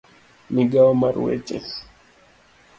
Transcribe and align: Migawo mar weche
Migawo 0.55 0.91
mar 1.01 1.15
weche 1.23 1.57